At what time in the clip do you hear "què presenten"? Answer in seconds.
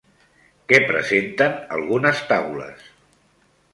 0.71-1.53